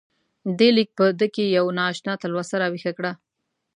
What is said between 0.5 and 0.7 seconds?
دې